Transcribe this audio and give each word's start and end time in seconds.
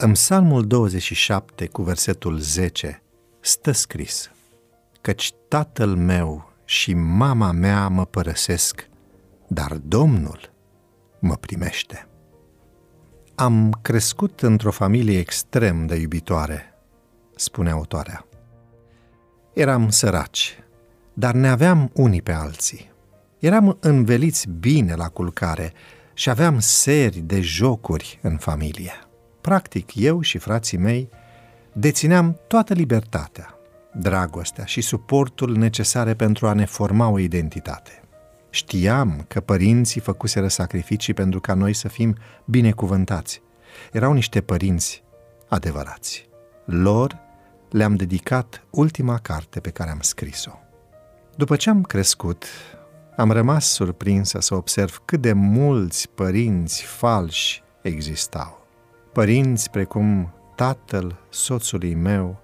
În 0.00 0.12
Psalmul 0.12 0.66
27 0.66 1.66
cu 1.66 1.82
versetul 1.82 2.38
10 2.38 3.02
stă 3.40 3.72
scris 3.72 4.30
Căci 5.00 5.32
tatăl 5.48 5.96
meu 5.96 6.52
și 6.64 6.94
mama 6.94 7.52
mea 7.52 7.88
mă 7.88 8.04
părăsesc, 8.04 8.88
dar 9.46 9.72
Domnul 9.72 10.52
mă 11.18 11.34
primește. 11.34 12.08
Am 13.34 13.78
crescut 13.82 14.40
într-o 14.40 14.70
familie 14.70 15.18
extrem 15.18 15.86
de 15.86 15.94
iubitoare, 15.94 16.74
spune 17.36 17.70
autoarea. 17.70 18.26
Eram 19.54 19.90
săraci, 19.90 20.58
dar 21.14 21.34
ne 21.34 21.48
aveam 21.48 21.90
unii 21.94 22.22
pe 22.22 22.32
alții. 22.32 22.92
Eram 23.38 23.76
înveliți 23.80 24.48
bine 24.48 24.94
la 24.94 25.08
culcare 25.08 25.72
și 26.14 26.30
aveam 26.30 26.58
seri 26.58 27.18
de 27.18 27.40
jocuri 27.40 28.18
în 28.22 28.36
familie. 28.36 28.92
Practic, 29.40 29.94
eu 29.94 30.20
și 30.20 30.38
frații 30.38 30.78
mei 30.78 31.08
dețineam 31.72 32.40
toată 32.46 32.74
libertatea, 32.74 33.54
dragostea 33.92 34.64
și 34.64 34.80
suportul 34.80 35.56
necesare 35.56 36.14
pentru 36.14 36.46
a 36.46 36.52
ne 36.52 36.64
forma 36.64 37.08
o 37.08 37.18
identitate. 37.18 38.02
Știam 38.50 39.24
că 39.28 39.40
părinții 39.40 40.00
făcuseră 40.00 40.48
sacrificii 40.48 41.14
pentru 41.14 41.40
ca 41.40 41.54
noi 41.54 41.72
să 41.72 41.88
fim 41.88 42.16
binecuvântați. 42.44 43.42
Erau 43.92 44.12
niște 44.12 44.40
părinți 44.40 45.02
adevărați. 45.48 46.28
Lor 46.64 47.18
le-am 47.70 47.94
dedicat 47.94 48.66
ultima 48.70 49.18
carte 49.18 49.60
pe 49.60 49.70
care 49.70 49.90
am 49.90 50.00
scris-o. 50.00 50.58
După 51.36 51.56
ce 51.56 51.70
am 51.70 51.82
crescut, 51.82 52.44
am 53.16 53.30
rămas 53.30 53.66
surprinsă 53.66 54.40
să 54.40 54.54
observ 54.54 55.02
cât 55.04 55.20
de 55.20 55.32
mulți 55.32 56.08
părinți 56.08 56.82
falși 56.82 57.62
existau. 57.82 58.66
Părinți 59.18 59.70
precum 59.70 60.32
tatăl 60.54 61.18
soțului 61.28 61.94
meu, 61.94 62.40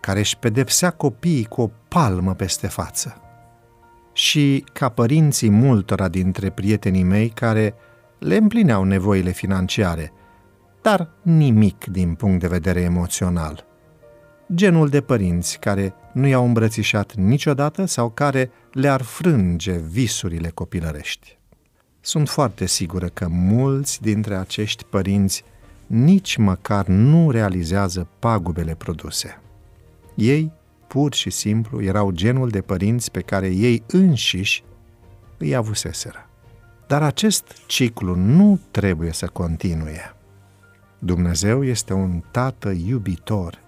care 0.00 0.18
își 0.18 0.38
pedepsea 0.38 0.90
copiii 0.90 1.44
cu 1.44 1.60
o 1.60 1.70
palmă 1.88 2.34
peste 2.34 2.66
față. 2.66 3.20
Și 4.12 4.64
ca 4.72 4.88
părinții 4.88 5.50
multora 5.50 6.08
dintre 6.08 6.50
prietenii 6.50 7.02
mei 7.02 7.28
care 7.28 7.74
le 8.18 8.36
împlineau 8.36 8.84
nevoile 8.84 9.30
financiare, 9.30 10.12
dar 10.82 11.10
nimic 11.22 11.84
din 11.84 12.14
punct 12.14 12.40
de 12.40 12.48
vedere 12.48 12.80
emoțional. 12.80 13.64
Genul 14.54 14.88
de 14.88 15.00
părinți 15.00 15.58
care 15.58 15.94
nu 16.12 16.26
i-au 16.26 16.44
îmbrățișat 16.44 17.14
niciodată 17.14 17.84
sau 17.84 18.10
care 18.10 18.50
le-ar 18.72 19.02
frânge 19.02 19.76
visurile 19.76 20.48
copilărești. 20.48 21.38
Sunt 22.00 22.28
foarte 22.28 22.66
sigură 22.66 23.06
că 23.06 23.28
mulți 23.30 24.02
dintre 24.02 24.36
acești 24.36 24.84
părinți 24.84 25.44
nici 25.88 26.36
măcar 26.36 26.86
nu 26.86 27.30
realizează 27.30 28.08
pagubele 28.18 28.74
produse. 28.74 29.40
Ei, 30.14 30.52
pur 30.86 31.14
și 31.14 31.30
simplu, 31.30 31.82
erau 31.82 32.10
genul 32.10 32.48
de 32.48 32.60
părinți 32.60 33.10
pe 33.10 33.20
care 33.20 33.48
ei 33.48 33.82
înșiși 33.86 34.64
îi 35.38 35.54
avuseseră. 35.54 36.28
Dar 36.86 37.02
acest 37.02 37.56
ciclu 37.66 38.14
nu 38.14 38.60
trebuie 38.70 39.12
să 39.12 39.26
continue. 39.26 40.14
Dumnezeu 40.98 41.64
este 41.64 41.92
un 41.92 42.22
tată 42.30 42.70
iubitor. 42.70 43.58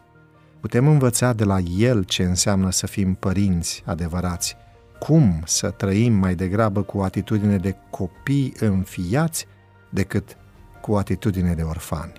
Putem 0.61 0.87
învăța 0.87 1.33
de 1.33 1.45
la 1.45 1.59
El 1.59 2.05
ce 2.05 2.23
înseamnă 2.23 2.71
să 2.71 2.87
fim 2.87 3.15
părinți 3.15 3.83
adevărați, 3.87 4.57
cum 4.99 5.43
să 5.45 5.71
trăim 5.71 6.13
mai 6.13 6.35
degrabă 6.35 6.83
cu 6.83 6.99
o 6.99 7.03
atitudine 7.03 7.57
de 7.57 7.77
copii 7.91 8.55
înfiați 8.59 9.47
decât 9.91 10.37
cu 10.81 10.93
o 10.93 10.97
atitudine 10.97 11.55
de 11.55 11.63
orfani. 11.63 12.13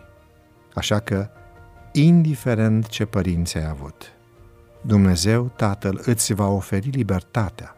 Așa 0.73 0.99
că, 0.99 1.29
indiferent 1.91 2.87
ce 2.87 3.05
părinți 3.05 3.57
ai 3.57 3.67
avut, 3.67 4.11
Dumnezeu 4.81 5.51
Tatăl 5.55 6.01
îți 6.05 6.33
va 6.33 6.47
oferi 6.47 6.89
libertatea, 6.89 7.75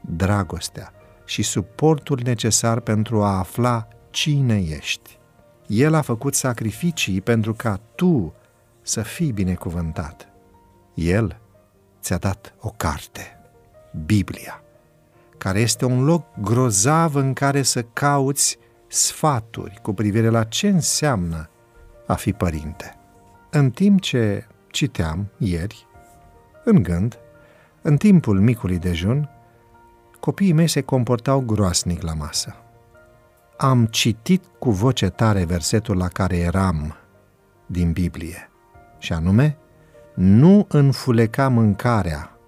dragostea 0.00 0.92
și 1.24 1.42
suportul 1.42 2.20
necesar 2.22 2.80
pentru 2.80 3.22
a 3.22 3.38
afla 3.38 3.88
cine 4.10 4.58
ești. 4.58 5.18
El 5.66 5.94
a 5.94 6.00
făcut 6.00 6.34
sacrificii 6.34 7.20
pentru 7.20 7.54
ca 7.54 7.80
tu 7.94 8.34
să 8.82 9.02
fii 9.02 9.32
binecuvântat. 9.32 10.28
El 10.94 11.40
ți-a 12.00 12.16
dat 12.16 12.54
o 12.60 12.70
carte, 12.76 13.38
Biblia, 14.04 14.62
care 15.38 15.60
este 15.60 15.84
un 15.84 16.04
loc 16.04 16.24
grozav 16.40 17.14
în 17.14 17.32
care 17.32 17.62
să 17.62 17.82
cauți 17.82 18.58
sfaturi 18.88 19.78
cu 19.82 19.92
privire 19.92 20.28
la 20.28 20.44
ce 20.44 20.68
înseamnă 20.68 21.50
a 22.06 22.14
fi 22.14 22.32
părinte. 22.32 22.98
În 23.50 23.70
timp 23.70 24.00
ce 24.00 24.46
citeam 24.70 25.26
ieri, 25.38 25.86
în 26.64 26.82
gând, 26.82 27.18
în 27.82 27.96
timpul 27.96 28.40
micului 28.40 28.78
dejun, 28.78 29.28
copiii 30.20 30.52
mei 30.52 30.68
se 30.68 30.80
comportau 30.80 31.40
groasnic 31.40 32.02
la 32.02 32.12
masă. 32.14 32.54
Am 33.56 33.86
citit 33.86 34.44
cu 34.58 34.70
voce 34.70 35.08
tare 35.08 35.44
versetul 35.44 35.96
la 35.96 36.08
care 36.08 36.36
eram 36.36 36.96
din 37.66 37.92
Biblie, 37.92 38.50
și 38.98 39.12
anume, 39.12 39.56
nu 40.14 40.66
înfuleca 40.68 41.48
mâncarea, 41.48 42.38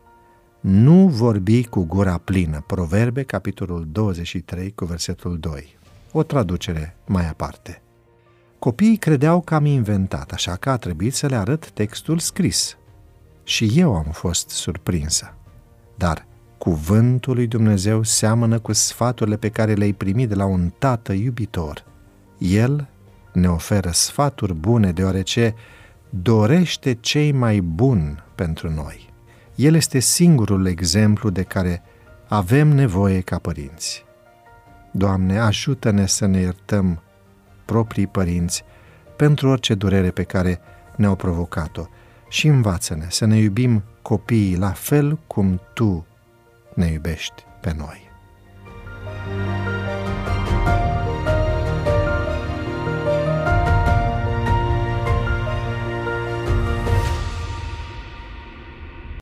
nu 0.60 1.09
vorbi 1.09 1.65
cu 1.65 1.84
gura 1.84 2.19
plină. 2.19 2.65
Proverbe, 2.66 3.22
capitolul 3.22 3.87
23, 3.93 4.72
cu 4.72 4.84
versetul 4.84 5.38
2. 5.38 5.78
O 6.12 6.22
traducere 6.22 6.96
mai 7.06 7.28
aparte. 7.28 7.82
Copiii 8.58 8.96
credeau 8.96 9.41
că 9.41 9.54
am 9.54 9.64
inventat, 9.64 10.32
așa 10.32 10.56
că 10.56 10.70
a 10.70 10.76
trebuit 10.76 11.14
să 11.14 11.26
le 11.26 11.36
arăt 11.36 11.70
textul 11.70 12.19
scris. 12.19 12.76
Și 13.44 13.72
eu 13.74 13.94
am 13.94 14.10
fost 14.12 14.48
surprinsă. 14.48 15.34
Dar 15.96 16.26
cuvântul 16.58 17.34
lui 17.34 17.46
Dumnezeu 17.46 18.02
seamănă 18.02 18.58
cu 18.58 18.72
sfaturile 18.72 19.36
pe 19.36 19.48
care 19.48 19.74
le-ai 19.74 19.92
primit 19.92 20.28
de 20.28 20.34
la 20.34 20.44
un 20.44 20.72
tată 20.78 21.12
iubitor. 21.12 21.84
El 22.38 22.88
ne 23.32 23.48
oferă 23.48 23.90
sfaturi 23.90 24.54
bune 24.54 24.92
deoarece 24.92 25.54
dorește 26.10 26.94
cei 26.94 27.32
mai 27.32 27.60
buni 27.60 28.22
pentru 28.34 28.70
noi. 28.70 29.12
El 29.54 29.75
este 29.75 29.98
singurul 29.98 30.66
exemplu 30.66 31.30
de 31.30 31.42
care 31.42 31.82
avem 32.28 32.69
nevoie 32.69 33.20
ca 33.20 33.38
părinți. 33.38 34.04
Doamne, 34.91 35.38
ajută-ne 35.38 36.06
să 36.06 36.26
ne 36.26 36.41
iertăm 36.41 37.03
proprii 37.65 38.06
părinți 38.06 38.65
pentru 39.16 39.49
orice 39.49 39.75
durere 39.75 40.10
pe 40.10 40.22
care 40.22 40.60
ne-au 40.97 41.16
provocat-o 41.16 41.82
și 42.28 42.47
învață-ne 42.47 43.06
să 43.09 43.25
ne 43.25 43.38
iubim 43.38 43.82
copiii 44.03 44.56
la 44.56 44.71
fel 44.71 45.19
cum 45.26 45.60
Tu 45.75 46.06
ne 46.75 46.87
iubești 46.87 47.44
pe 47.60 47.75
noi. 47.76 48.07